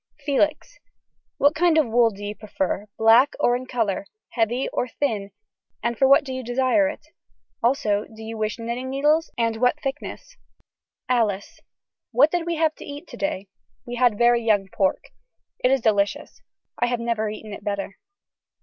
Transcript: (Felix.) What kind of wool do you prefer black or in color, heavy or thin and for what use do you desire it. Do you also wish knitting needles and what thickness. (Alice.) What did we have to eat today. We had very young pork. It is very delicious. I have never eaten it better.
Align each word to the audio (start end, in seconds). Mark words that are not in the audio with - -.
(Felix.) 0.25 0.79
What 1.37 1.53
kind 1.53 1.77
of 1.77 1.85
wool 1.85 2.09
do 2.09 2.25
you 2.25 2.33
prefer 2.33 2.87
black 2.97 3.33
or 3.39 3.55
in 3.55 3.67
color, 3.67 4.07
heavy 4.29 4.67
or 4.73 4.87
thin 4.87 5.29
and 5.83 5.95
for 5.95 6.07
what 6.07 6.21
use 6.21 6.25
do 6.25 6.33
you 6.33 6.43
desire 6.43 6.89
it. 6.89 7.01
Do 7.03 7.09
you 7.09 7.59
also 7.61 8.05
wish 8.09 8.57
knitting 8.57 8.89
needles 8.89 9.29
and 9.37 9.57
what 9.57 9.79
thickness. 9.83 10.37
(Alice.) 11.07 11.59
What 12.09 12.31
did 12.31 12.47
we 12.47 12.55
have 12.55 12.73
to 12.77 12.83
eat 12.83 13.05
today. 13.07 13.47
We 13.85 13.93
had 13.97 14.17
very 14.17 14.41
young 14.43 14.69
pork. 14.73 15.09
It 15.59 15.69
is 15.69 15.81
very 15.81 15.93
delicious. 15.93 16.41
I 16.79 16.87
have 16.87 16.99
never 16.99 17.29
eaten 17.29 17.53
it 17.53 17.63
better. 17.63 17.99